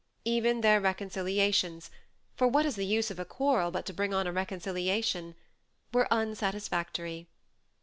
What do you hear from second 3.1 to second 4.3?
of a quarrel, but to bring on